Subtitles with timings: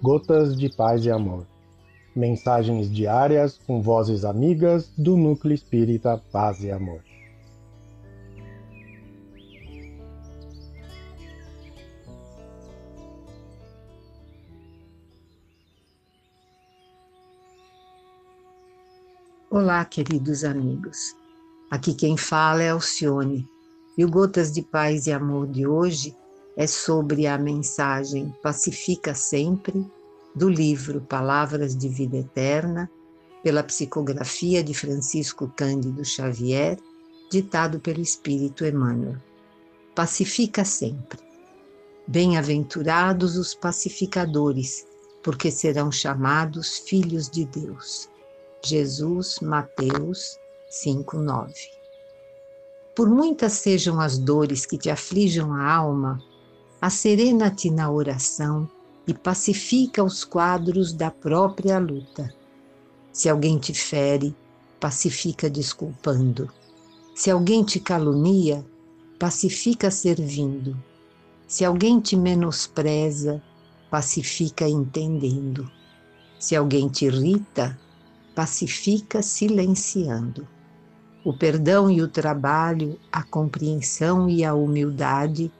[0.00, 1.44] Gotas de Paz e Amor.
[2.14, 7.02] Mensagens diárias com vozes amigas do Núcleo Espírita Paz e Amor.
[19.50, 21.16] Olá, queridos amigos.
[21.68, 23.44] Aqui quem fala é Alcione.
[23.96, 26.16] E o Gotas de Paz e Amor de hoje
[26.58, 29.86] é sobre a mensagem Pacifica Sempre,
[30.34, 32.90] do livro Palavras de Vida Eterna,
[33.44, 36.76] pela psicografia de Francisco Cândido Xavier,
[37.30, 39.14] ditado pelo Espírito Emmanuel.
[39.94, 41.20] Pacifica sempre.
[42.08, 44.84] Bem-aventurados os pacificadores,
[45.22, 48.08] porque serão chamados filhos de Deus.
[48.64, 51.52] Jesus, Mateus 5:9.
[52.96, 56.20] Por muitas sejam as dores que te aflijam a alma,
[56.80, 58.68] acerena-te na oração
[59.06, 62.32] e pacifica os quadros da própria luta.
[63.12, 64.34] Se alguém te fere,
[64.78, 66.48] pacifica desculpando.
[67.14, 68.64] Se alguém te calunia,
[69.18, 70.76] pacifica servindo.
[71.46, 73.42] Se alguém te menospreza,
[73.90, 75.68] pacifica entendendo.
[76.38, 77.76] Se alguém te irrita,
[78.34, 80.46] pacifica silenciando.
[81.24, 85.50] O perdão e o trabalho, a compreensão e a humildade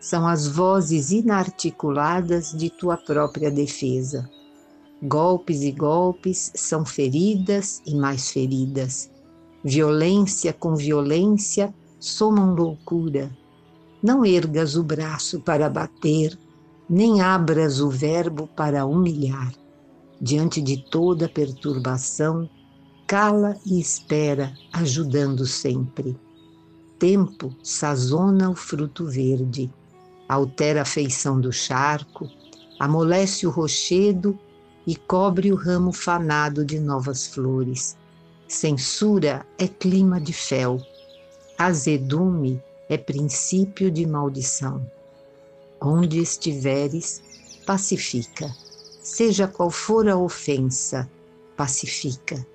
[0.00, 4.28] são as vozes inarticuladas de tua própria defesa.
[5.02, 9.10] Golpes e golpes são feridas e mais feridas.
[9.64, 13.30] Violência com violência somam loucura.
[14.02, 16.38] Não ergas o braço para bater,
[16.88, 19.52] nem abras o verbo para humilhar.
[20.20, 22.48] Diante de toda perturbação,
[23.06, 26.16] cala e espera, ajudando sempre.
[26.98, 29.70] Tempo sazona o fruto verde
[30.28, 32.30] altera a feição do charco,
[32.78, 34.38] amolece o rochedo
[34.86, 37.96] e cobre o ramo fanado de novas flores.
[38.46, 40.80] Censura é clima de fel,
[41.56, 44.84] azedume é princípio de maldição.
[45.80, 47.22] Onde estiveres,
[47.66, 48.54] pacifica.
[49.02, 51.08] Seja qual for a ofensa,
[51.56, 52.46] pacifica,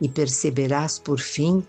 [0.00, 1.66] e perceberás por fim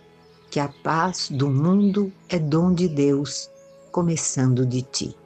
[0.49, 3.49] que a paz do mundo é dom de Deus,
[3.91, 5.18] começando de ti.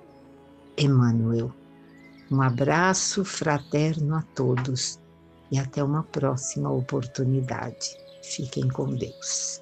[0.77, 1.51] Emmanuel.
[2.31, 4.99] Um abraço fraterno a todos
[5.51, 7.97] e até uma próxima oportunidade.
[8.23, 9.61] Fiquem com Deus.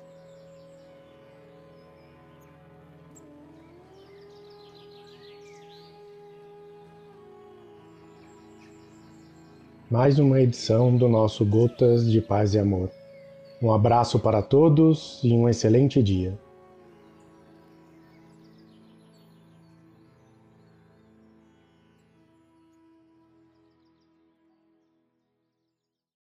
[9.90, 12.90] Mais uma edição do nosso Gotas de Paz e Amor.
[13.62, 16.40] Um abraço para todos e um excelente dia.